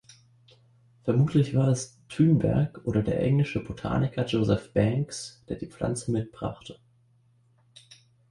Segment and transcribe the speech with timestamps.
[1.03, 6.79] Vermutlich war es Thunberg oder der englische Botaniker Joseph Banks, der die Pflanze mitbrachte.